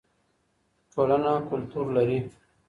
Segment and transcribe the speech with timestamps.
[0.93, 2.19] ټولنه کلتور لري.